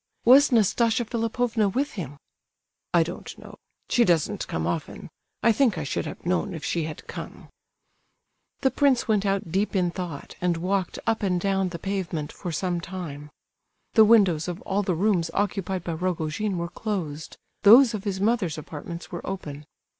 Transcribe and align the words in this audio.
"Was 0.25 0.51
Nastasia 0.51 1.05
Philipovna 1.05 1.69
with 1.69 1.91
him?" 1.91 2.17
"I 2.91 3.03
don't 3.03 3.37
know; 3.37 3.59
she 3.87 4.03
doesn't 4.03 4.47
come 4.47 4.65
often. 4.65 5.09
I 5.43 5.51
think 5.51 5.77
I 5.77 5.83
should 5.83 6.07
have 6.07 6.25
known 6.25 6.55
if 6.55 6.65
she 6.65 6.85
had 6.85 7.05
come." 7.05 7.49
The 8.61 8.71
prince 8.71 9.07
went 9.07 9.27
out 9.27 9.51
deep 9.51 9.75
in 9.75 9.91
thought, 9.91 10.33
and 10.41 10.57
walked 10.57 10.97
up 11.05 11.21
and 11.21 11.39
down 11.39 11.69
the 11.69 11.77
pavement 11.77 12.31
for 12.31 12.51
some 12.51 12.81
time. 12.81 13.29
The 13.93 14.03
windows 14.03 14.47
of 14.47 14.59
all 14.63 14.81
the 14.81 14.95
rooms 14.95 15.29
occupied 15.35 15.83
by 15.83 15.93
Rogojin 15.93 16.57
were 16.57 16.69
closed, 16.69 17.37
those 17.61 17.93
of 17.93 18.03
his 18.03 18.19
mother's 18.19 18.57
apartments 18.57 19.11
were 19.11 19.21
open. 19.23 19.65